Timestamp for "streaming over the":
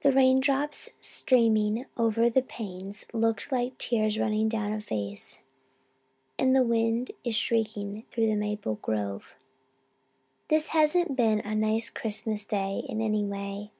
0.98-2.42